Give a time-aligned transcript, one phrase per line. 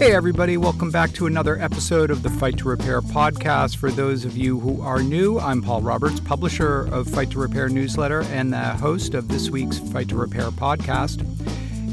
[0.00, 3.76] Hey, everybody, welcome back to another episode of the Fight to Repair podcast.
[3.76, 7.68] For those of you who are new, I'm Paul Roberts, publisher of Fight to Repair
[7.68, 11.20] newsletter and the host of this week's Fight to Repair podcast.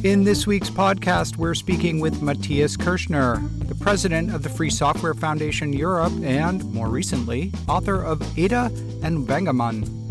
[0.05, 5.14] In this week's podcast, we're speaking with Matthias Kirschner, the president of the Free Software
[5.14, 8.71] Foundation Europe and, more recently, author of Ada
[9.04, 10.07] and Zangemann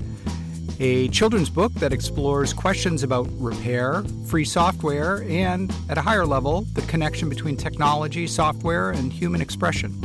[0.78, 6.62] a children's book that explores questions about repair, free software, and, at a higher level,
[6.74, 9.98] the connection between technology, software, and human expression.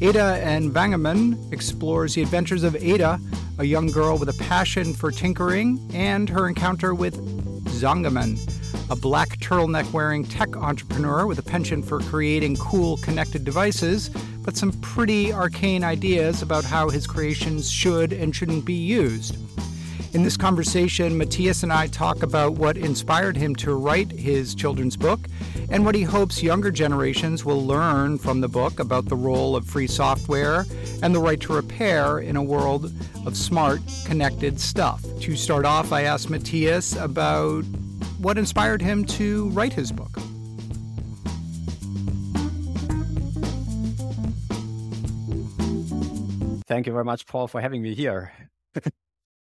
[0.00, 3.18] Ada and Zangemann explores the adventures of Ada,
[3.58, 7.16] a young girl with a passion for tinkering, and her encounter with
[7.66, 8.38] Zangemann,
[8.90, 14.10] a black turtleneck wearing tech entrepreneur with a penchant for creating cool connected devices,
[14.42, 19.36] but some pretty arcane ideas about how his creations should and shouldn't be used.
[20.14, 24.94] In this conversation, Matthias and I talk about what inspired him to write his children's
[24.94, 25.20] book
[25.70, 29.64] and what he hopes younger generations will learn from the book about the role of
[29.64, 30.66] free software
[31.02, 32.92] and the right to repair in a world
[33.24, 35.02] of smart, connected stuff.
[35.20, 37.64] To start off, I asked Matthias about
[38.18, 40.11] what inspired him to write his book.
[46.72, 48.32] Thank you very much, Paul, for having me here.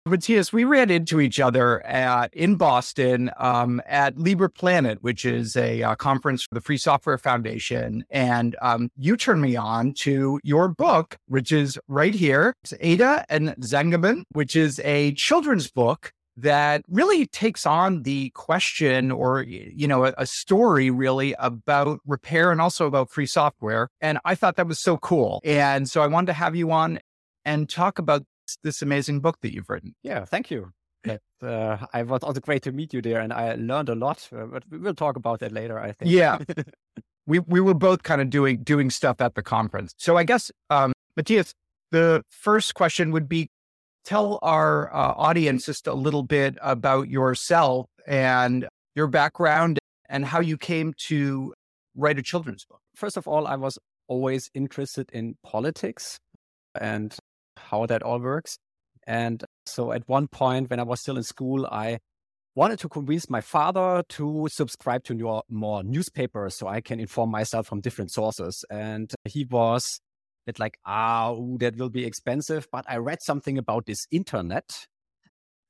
[0.07, 5.55] Matthias, we ran into each other at, in Boston um, at Libre Planet, which is
[5.55, 8.03] a uh, conference for the Free Software Foundation.
[8.09, 12.55] And um, you turned me on to your book, which is right here.
[12.65, 19.11] It's Ada and Zangemann, which is a children's book that really takes on the question
[19.11, 23.89] or, you know, a, a story really about repair and also about free software.
[24.01, 25.41] And I thought that was so cool.
[25.45, 27.01] And so I wanted to have you on
[27.45, 28.25] and talk about
[28.63, 29.95] this amazing book that you've written.
[30.03, 30.73] Yeah, thank you.
[31.43, 34.29] uh, I was also great to meet you there, and I learned a lot.
[34.33, 35.79] Uh, but we'll talk about that later.
[35.79, 36.11] I think.
[36.11, 36.39] Yeah,
[37.27, 39.95] we we were both kind of doing doing stuff at the conference.
[39.97, 41.55] So I guess, um, Matthias,
[41.91, 43.49] the first question would be:
[44.05, 50.41] tell our uh, audience just a little bit about yourself and your background and how
[50.41, 51.55] you came to
[51.95, 52.81] write a children's book.
[52.95, 56.19] First of all, I was always interested in politics
[56.81, 57.17] and
[57.57, 58.59] how that all works.
[59.07, 61.99] And so at one point when I was still in school, I
[62.55, 67.31] wanted to convince my father to subscribe to more, more newspapers so I can inform
[67.31, 68.65] myself from different sources.
[68.71, 70.01] And he was
[70.47, 72.67] that like, ah, ooh, that will be expensive.
[72.71, 74.87] But I read something about this internet.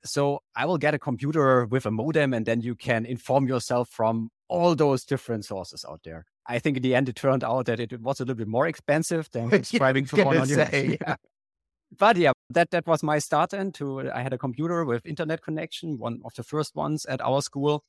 [0.04, 3.88] So I will get a computer with a modem and then you can inform yourself
[3.88, 6.24] from all those different sources out there.
[6.46, 8.66] I think in the end, it turned out that it was a little bit more
[8.66, 11.16] expensive than subscribing to one on say, yeah
[11.98, 14.10] but yeah, that that was my start into.
[14.10, 17.84] I had a computer with internet connection, one of the first ones at our school.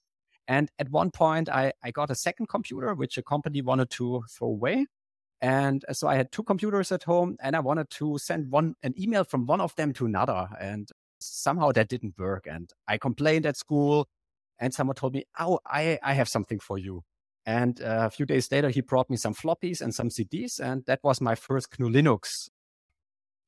[0.48, 4.24] And at one point, I, I got a second computer, which a company wanted to
[4.30, 4.88] throw away.
[5.44, 8.94] And so I had two computers at home and I wanted to send one, an
[8.98, 10.48] email from one of them to another.
[10.58, 10.88] And
[11.20, 12.48] somehow that didn't work.
[12.50, 14.08] And I complained at school
[14.58, 17.02] and someone told me, Oh, I, I have something for you.
[17.46, 20.62] And uh, a few days later, he brought me some floppies and some CDs.
[20.62, 22.48] And that was my first GNU Linux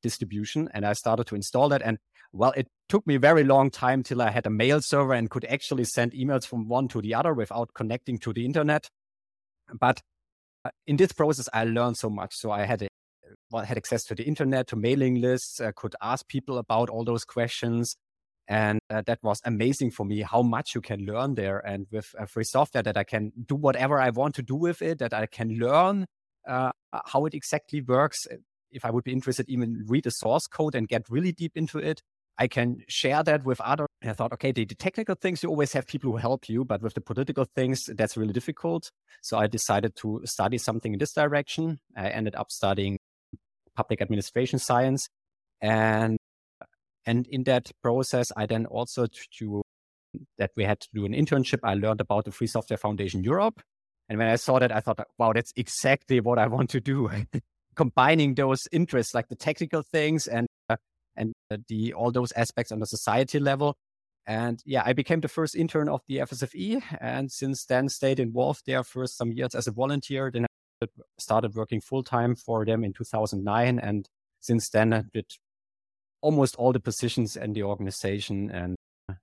[0.02, 1.80] distribution and I started to install that.
[1.80, 1.96] And
[2.30, 5.30] well, it took me a very long time till I had a mail server and
[5.30, 8.90] could actually send emails from one to the other without connecting to the internet.
[9.80, 10.15] But uh,
[10.86, 12.34] in this process, I learned so much.
[12.34, 16.26] So I had a, had access to the internet, to mailing lists, I could ask
[16.28, 17.96] people about all those questions.
[18.48, 21.58] And uh, that was amazing for me how much you can learn there.
[21.58, 24.82] And with uh, free software, that I can do whatever I want to do with
[24.82, 26.06] it, that I can learn
[26.46, 26.70] uh,
[27.06, 28.26] how it exactly works
[28.70, 31.78] if I would be interested, even read the source code and get really deep into
[31.78, 32.02] it.
[32.38, 33.86] I can share that with other.
[34.04, 36.82] I thought, okay, the, the, technical things, you always have people who help you, but
[36.82, 38.90] with the political things, that's really difficult.
[39.22, 41.78] So I decided to study something in this direction.
[41.96, 42.98] I ended up studying
[43.74, 45.08] public administration science.
[45.62, 46.18] And,
[47.06, 49.06] and in that process, I then also
[49.38, 49.62] to
[50.38, 51.60] that we had to do an internship.
[51.62, 53.60] I learned about the Free Software Foundation Europe.
[54.08, 57.10] And when I saw that, I thought, wow, that's exactly what I want to do.
[57.76, 60.76] combining those interests, like the technical things and uh,
[61.16, 61.32] and
[61.68, 63.76] the all those aspects on the society level.
[64.26, 68.62] And yeah, I became the first intern of the FSFE, and since then stayed involved
[68.66, 70.30] there for some years as a volunteer.
[70.32, 70.46] Then
[70.82, 70.86] I
[71.18, 74.08] started working full time for them in 2009, and
[74.40, 75.26] since then I did
[76.22, 78.74] almost all the positions in the organization and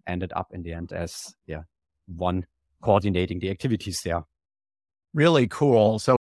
[0.07, 1.63] ended up in the end as yeah
[2.07, 2.45] one
[2.81, 4.24] coordinating the activities there.
[5.13, 6.00] Really cool.
[6.00, 6.16] So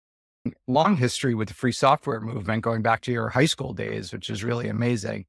[0.66, 4.30] long history with the free software movement going back to your high school days, which
[4.30, 5.26] is really amazing.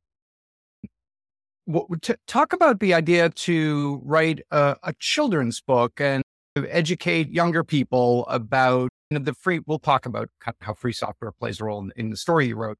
[1.65, 1.87] What,
[2.27, 6.23] talk about the idea to write a, a children's book and
[6.55, 9.59] educate younger people about you know, the free.
[9.65, 10.29] We'll talk about
[10.61, 12.77] how free software plays a role in, in the story you wrote,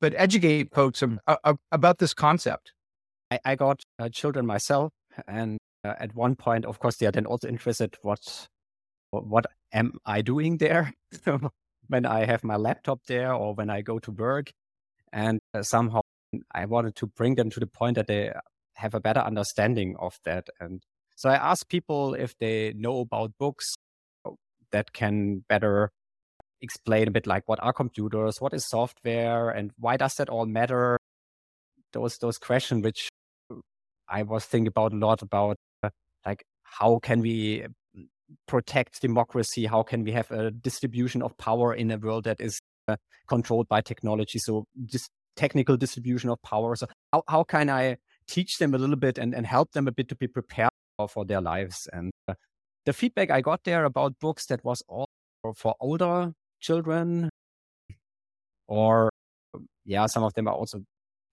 [0.00, 1.02] but educate folks
[1.72, 2.72] about this concept.
[3.30, 4.92] I, I got uh, children myself,
[5.26, 8.46] and uh, at one point, of course, they are then also interested what
[9.10, 10.92] what am I doing there
[11.88, 14.50] when I have my laptop there or when I go to work,
[15.12, 16.00] and uh, somehow
[16.52, 18.32] I wanted to bring them to the point that they
[18.74, 20.48] have a better understanding of that.
[20.60, 20.82] And
[21.16, 23.74] so I asked people if they know about books
[24.70, 25.90] that can better
[26.60, 30.46] explain a bit like what are computers, what is software, and why does that all
[30.46, 30.98] matter?
[31.92, 33.08] Those those questions which
[34.08, 35.90] I was thinking about a lot about uh,
[36.24, 37.66] like how can we
[38.46, 39.66] protect democracy?
[39.66, 42.96] How can we have a distribution of power in a world that is uh,
[43.28, 44.38] controlled by technology?
[44.38, 46.74] So this technical distribution of power.
[46.76, 49.92] So how, how can I teach them a little bit and, and help them a
[49.92, 50.70] bit to be prepared
[51.10, 51.88] for, their lives?
[51.92, 52.34] And uh,
[52.84, 55.08] the feedback I got there about books that was all
[55.42, 57.30] for, for older children
[58.66, 59.10] or
[59.84, 60.82] yeah, some of them I also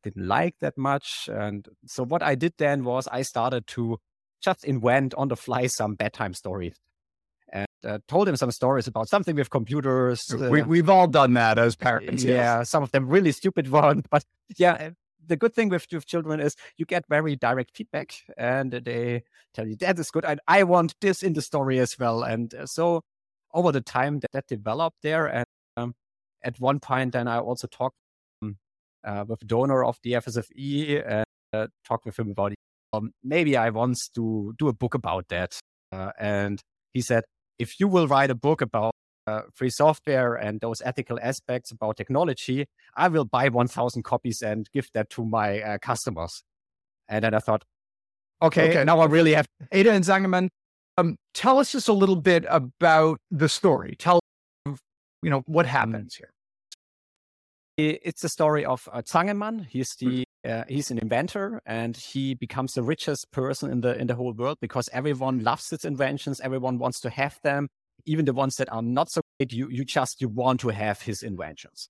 [0.04, 1.30] didn't like that much.
[1.32, 3.98] And so what I did then was I started to
[4.42, 6.76] just invent on the fly some bedtime stories
[7.54, 10.34] and uh, told him some stories about something with computers.
[10.34, 12.24] Uh, we, have all done that as parents.
[12.24, 12.70] Yeah, yes.
[12.70, 14.04] some of them really stupid ones.
[14.10, 14.26] But
[14.58, 14.90] yeah, uh,
[15.26, 19.24] the good thing with, with children is you get very direct feedback and they
[19.54, 20.26] tell you, that is good.
[20.26, 22.24] And I want this in the story as well.
[22.24, 23.04] And uh, so
[23.54, 25.28] over the time that, that developed there.
[25.28, 25.46] And
[25.78, 25.94] um,
[26.44, 27.96] at one point, then I also talked
[28.42, 28.58] um,
[29.04, 32.54] uh, with donor of the FSFE and uh, talked with him about
[32.94, 35.60] um, maybe I want to do a book about that.
[35.92, 36.60] Uh, and
[36.94, 37.24] he said,
[37.60, 38.94] if you will write a book about
[39.28, 42.66] uh, free software and those ethical aspects about technology,
[42.96, 46.44] I will buy 1,000 copies and give that to my uh, customers.
[47.08, 47.64] And then I thought,
[48.42, 48.84] okay, okay.
[48.84, 49.46] now I really have.
[49.72, 50.50] Ada and Zangemann,
[50.98, 53.96] um, tell us just a little bit about the story.
[53.98, 54.20] Tell,
[54.66, 56.30] you know, what happens here.
[57.78, 59.66] It's the story of uh, Zangemann.
[59.66, 64.07] He's the uh, he's an inventor and he becomes the richest person in the in
[64.07, 66.42] the whole world because everyone loves his inventions.
[66.42, 67.69] Everyone wants to have them
[68.06, 71.01] even the ones that are not so great you you just you want to have
[71.01, 71.90] his inventions.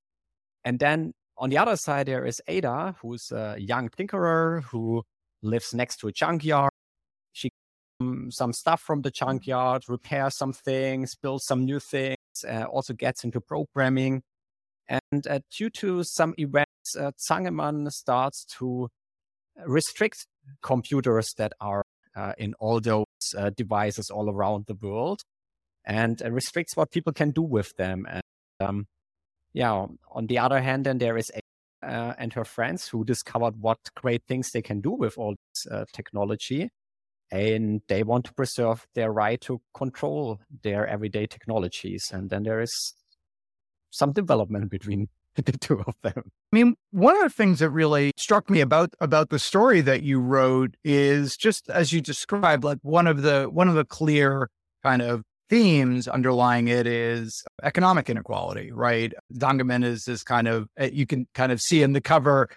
[0.63, 5.03] And then on the other side there is ada who's a young tinkerer who
[5.41, 6.71] lives next to a junkyard.
[7.31, 7.49] She
[8.01, 12.17] um, some stuff from the junkyard repairs some things builds some new things
[12.47, 14.21] uh, also gets into programming
[14.88, 18.89] and uh, due to some events uh, Zangemann starts to
[19.65, 20.27] restrict
[20.62, 21.83] computers that are
[22.15, 23.06] uh, in all those
[23.38, 25.21] uh, devices all around the world
[25.85, 28.06] and uh, restricts what people can do with them.
[28.09, 28.24] And
[28.59, 28.85] um,
[29.53, 31.31] yeah, on the other hand, then there is
[31.81, 35.71] uh, and her friends who discovered what great things they can do with all this
[35.71, 36.69] uh, technology.
[37.31, 42.06] And they want to preserve their right to control their everyday technologies.
[42.12, 42.94] And then there is
[43.94, 46.13] some development between the two of them.
[46.16, 50.04] I mean, one of the things that really struck me about about the story that
[50.04, 54.50] you wrote is just as you described, like one of the one of the clear
[54.84, 59.13] kind of themes underlying it is economic inequality, right?
[59.35, 62.50] Zangemann is this kind of eh, you can kind of see in the cover,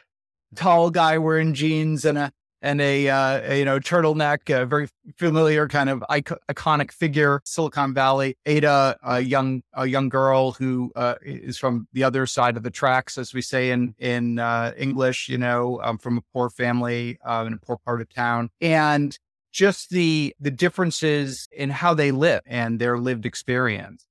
[0.54, 2.32] tall guy wearing jeans and a
[2.66, 7.94] and a, uh, a, you know turtleneck, a very familiar kind of iconic figure, Silicon
[7.94, 8.36] Valley.
[8.44, 12.70] Ada, a young a young girl who uh, is from the other side of the
[12.70, 15.28] tracks, as we say in in uh, English.
[15.28, 19.16] You know, um, from a poor family uh, in a poor part of town, and
[19.52, 24.06] just the the differences in how they live and their lived experience.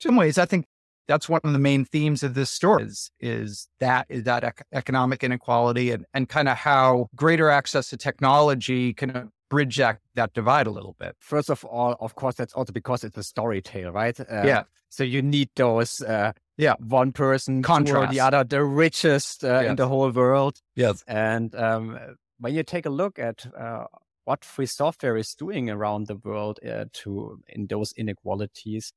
[0.00, 0.66] In some ways, I think
[1.06, 4.66] that's one of the main themes of this story is, is that is that ec-
[4.72, 10.32] economic inequality and, and kind of how greater access to technology can bridge that, that
[10.32, 11.14] divide a little bit.
[11.20, 14.18] First of all, of course, that's also because it's a story tale, right?
[14.18, 14.62] Uh, yeah.
[14.88, 18.12] So you need those, uh, yeah, one person Contrast.
[18.12, 19.70] the other, the richest uh, yes.
[19.70, 20.60] in the whole world.
[20.76, 21.04] Yes.
[21.06, 21.98] And um,
[22.38, 23.84] when you take a look at uh,
[24.24, 28.92] what free software is doing around the world uh, to in those inequalities,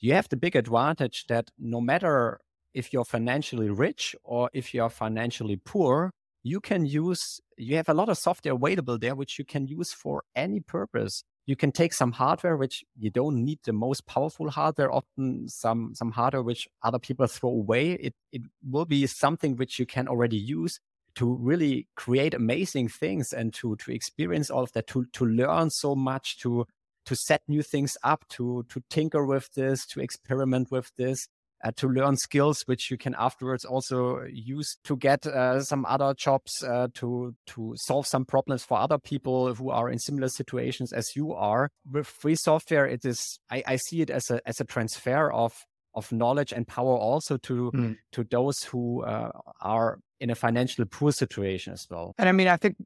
[0.00, 2.40] you have the big advantage that no matter
[2.72, 6.10] if you're financially rich or if you're financially poor,
[6.42, 9.92] you can use, you have a lot of software available there, which you can use
[9.92, 11.22] for any purpose.
[11.46, 15.94] You can take some hardware, which you don't need the most powerful hardware, often some,
[15.94, 17.92] some hardware which other people throw away.
[17.92, 20.80] It, it will be something which you can already use
[21.16, 25.70] to really create amazing things and to, to experience all of that, to, to learn
[25.70, 26.66] so much, to,
[27.06, 31.28] to set new things up, to to tinker with this, to experiment with this.
[31.64, 36.14] uh, to learn skills which you can afterwards also use to get uh, some other
[36.14, 40.92] jobs uh, to to solve some problems for other people who are in similar situations
[40.92, 44.60] as you are with free software it is i, I see it as a as
[44.60, 45.52] a transfer of
[45.94, 47.96] of knowledge and power also to mm.
[48.12, 49.30] to those who uh,
[49.60, 52.76] are in a financial poor situation as well and i mean i think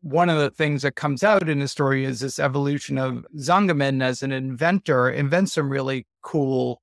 [0.00, 4.02] one of the things that comes out in the story is this evolution of Zangemann
[4.02, 6.80] as an inventor invents some really cool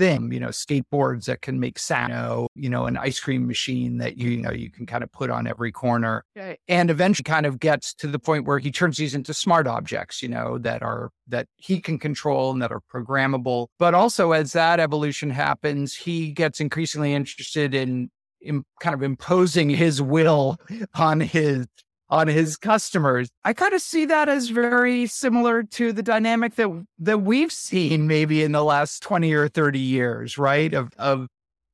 [0.00, 4.16] thing, you know, skateboards that can make sound, you know, an ice cream machine that
[4.16, 6.24] you, you know you can kind of put on every corner.
[6.68, 10.22] And eventually kind of gets to the point where he turns these into smart objects,
[10.22, 13.66] you know, that are that he can control and that are programmable.
[13.78, 19.68] But also as that evolution happens, he gets increasingly interested in in kind of imposing
[19.68, 20.56] his will
[20.94, 21.66] on his
[22.10, 23.30] on his customers.
[23.44, 28.06] I kind of see that as very similar to the dynamic that that we've seen
[28.06, 30.74] maybe in the last 20 or 30 years, right?
[30.74, 31.28] Of of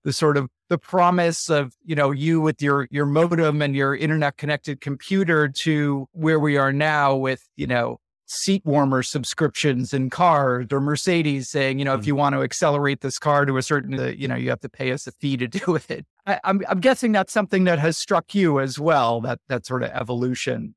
[0.05, 3.97] the sort of the promise of, you know, you with your your modem and your
[3.97, 10.11] internet connected computer to where we are now with, you know, seat warmer subscriptions in
[10.11, 12.00] cars or Mercedes saying, you know, mm-hmm.
[12.00, 14.68] if you want to accelerate this car to a certain, you know, you have to
[14.68, 16.04] pay us a fee to do it.
[16.26, 19.83] I, I'm, I'm guessing that's something that has struck you as well, that, that sort
[19.85, 20.75] of evolution.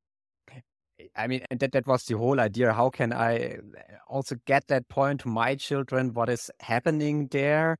[1.15, 2.71] I mean, that, that was the whole idea.
[2.71, 3.57] How can I
[4.07, 6.13] also get that point to my children?
[6.13, 7.77] What is happening there?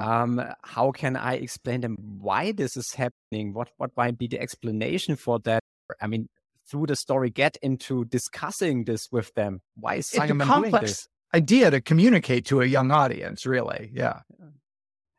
[0.00, 3.54] Um, how can I explain them why this is happening?
[3.54, 5.62] What what might be the explanation for that?
[6.00, 6.28] I mean,
[6.72, 9.60] through the story get into discussing this with them.
[9.76, 11.06] Why is Zangemann doing this?
[11.34, 13.90] Idea to communicate to a young audience, really.
[13.92, 14.20] Yeah.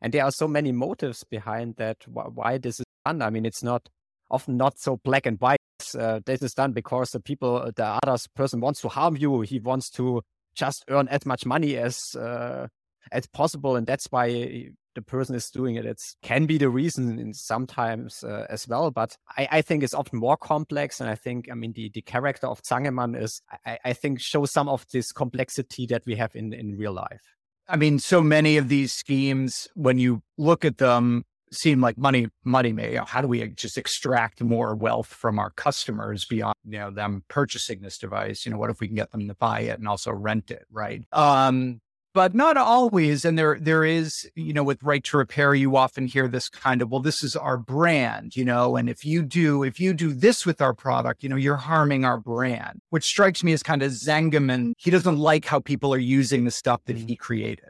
[0.02, 1.98] And there are so many motives behind that.
[2.08, 3.22] Why this is done.
[3.22, 3.88] I mean, it's not
[4.32, 5.60] often not so black and white.
[5.98, 9.42] Uh, this is done because the people, the other person wants to harm you.
[9.42, 10.24] He wants to
[10.56, 12.68] just earn as much money as uh,
[13.12, 15.86] as possible, and that's why the person is doing it.
[15.86, 20.20] It can be the reason sometimes uh, as well, but I, I, think it's often
[20.20, 21.00] more complex.
[21.00, 24.52] And I think, I mean, the, the character of Zangemann is, I, I think, shows
[24.52, 27.22] some of this complexity that we have in, in real life.
[27.68, 31.24] I mean, so many of these schemes, when you look at them,
[31.54, 33.00] seem like money, money may.
[33.06, 37.82] How do we just extract more wealth from our customers beyond you know them purchasing
[37.82, 38.46] this device?
[38.46, 40.66] You know, what if we can get them to buy it and also rent it,
[40.72, 41.04] right?
[41.12, 41.80] Um,
[42.14, 43.26] but not always.
[43.26, 46.82] And there, there is, you know, with right to repair, you often hear this kind
[46.82, 50.14] of, well, this is our brand, you know, and if you do, if you do
[50.14, 53.82] this with our product, you know, you're harming our brand, which strikes me as kind
[53.82, 54.74] of Zangemann.
[54.78, 57.70] He doesn't like how people are using the stuff that he created.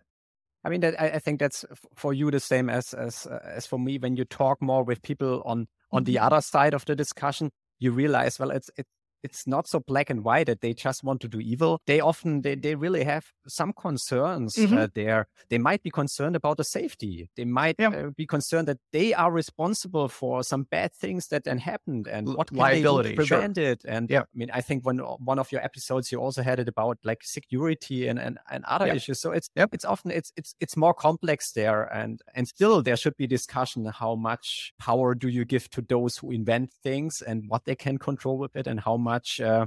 [0.66, 3.78] I mean, that, I, think that's for you the same as as uh, as for
[3.78, 3.98] me.
[3.98, 6.26] When you talk more with people on on the mm-hmm.
[6.26, 8.90] other side of the discussion, you realize, well, it's it's
[9.24, 11.82] it's not so black and white that they just want to do evil.
[11.88, 14.78] They often they, they really have some concerns mm-hmm.
[14.78, 15.28] uh, there.
[15.50, 17.30] They might be concerned about the safety.
[17.36, 17.90] They might yeah.
[17.90, 22.36] uh, be concerned that they are responsible for some bad things that then happened and
[22.36, 23.66] what can Liability, they do to prevent sure.
[23.66, 23.82] it.
[23.88, 24.22] And yeah.
[24.22, 27.22] I mean, I think when one of your episodes you also had it about like
[27.24, 28.96] security and and, and other yeah.
[28.96, 29.20] issues.
[29.20, 29.70] So it's yep.
[29.74, 33.86] it's often it's it's it's more complex there, and and still there should be discussion
[33.86, 37.98] how much power do you give to those who invent things and what they can
[37.98, 39.66] control with it and how much much uh,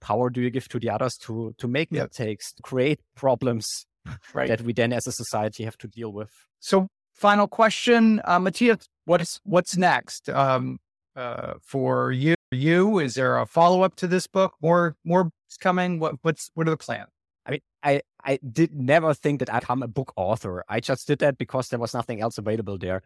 [0.00, 2.08] power do you give to the others to to make yep.
[2.08, 3.86] mistakes, to create problems
[4.34, 4.48] right.
[4.48, 6.30] that we then as a society have to deal with?
[6.60, 10.78] So, final question, uh, Matthias, what is what's next um,
[11.14, 12.34] uh, for you?
[12.52, 14.54] You is there a follow up to this book?
[14.60, 15.30] More more
[15.60, 15.98] coming?
[16.00, 17.10] What what's what are the plans?
[17.46, 20.64] I mean, I, I did never think that I'd become a book author.
[20.68, 23.02] I just did that because there was nothing else available there.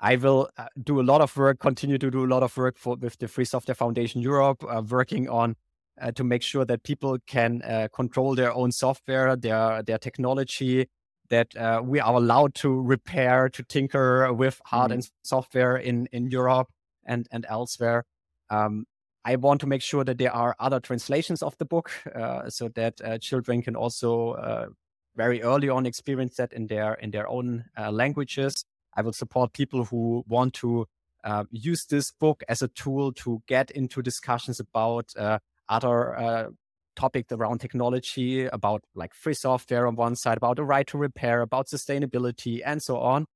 [0.00, 2.78] I will uh, do a lot of work, continue to do a lot of work
[2.78, 5.56] for with the Free Software Foundation Europe, uh, working on
[6.00, 10.88] uh, to make sure that people can uh, control their own software, their their technology,
[11.30, 14.94] that uh, we are allowed to repair, to tinker with hard mm-hmm.
[14.94, 16.68] and software in in Europe
[17.04, 18.04] and and elsewhere.
[18.50, 18.84] Um,
[19.24, 22.68] I want to make sure that there are other translations of the book, uh, so
[22.68, 24.72] that children can also
[25.16, 28.64] very early on experience that in their in their own languages.
[28.98, 30.86] I will support people who want to
[31.22, 35.38] uh, use this book as a tool to get into discussions about uh,
[35.68, 36.46] other uh,
[36.96, 41.42] topics around technology, about like free software on one side, about the right to repair,
[41.42, 43.26] about sustainability, and so on.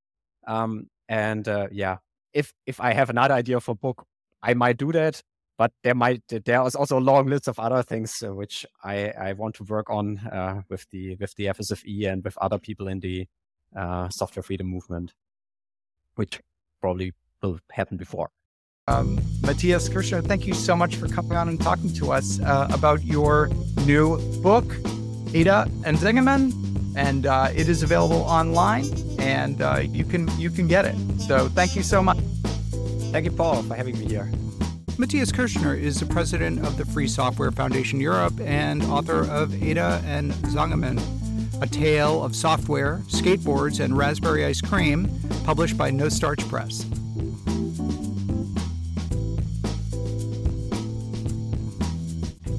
[0.49, 1.99] Um, and uh, yeah,
[2.33, 4.05] if if I have another idea for a book,
[4.43, 5.23] I might do that.
[5.59, 9.11] But there might there is also a long list of other things uh, which I,
[9.11, 12.89] I want to work on uh, with the with the FSFE and with other people
[12.89, 13.29] in the
[14.11, 15.15] software freedom movement
[16.15, 16.41] which
[16.81, 18.31] probably will happen before.
[18.89, 22.69] Um, Matthias Kirschner, thank you so much for coming on and talking to us uh,
[22.73, 23.49] about your
[23.87, 24.65] new book,
[25.35, 26.53] Ada and Zangemann.
[26.97, 28.85] And uh, it is available online
[29.19, 30.97] and uh, you can you can get it.
[31.21, 32.19] So thank you so much.
[33.13, 34.31] Thank you, Paul, for having me here.
[34.99, 40.03] Matthias Kirschner is the president of the Free Software Foundation Europe and author of Ada
[40.05, 41.01] and Zangemann,
[41.63, 45.09] a tale of software, skateboards, and raspberry ice cream,
[45.45, 46.85] published by No Starch Press.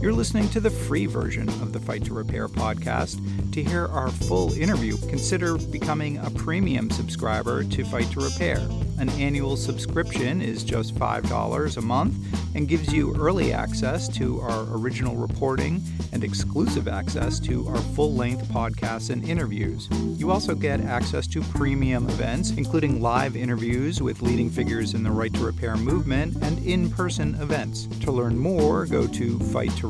[0.04, 3.22] You're listening to the free version of the Fight to Repair podcast.
[3.54, 8.58] To hear our full interview, consider becoming a premium subscriber to Fight to Repair.
[9.00, 12.16] An annual subscription is just $5 a month
[12.54, 15.82] and gives you early access to our original reporting
[16.12, 19.88] and exclusive access to our full length podcasts and interviews.
[19.92, 25.12] You also get access to premium events, including live interviews with leading figures in the
[25.12, 27.88] Right to Repair movement and in person events.
[28.02, 29.40] To learn more, go to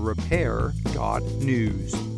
[0.03, 2.12] fighttorepair.news.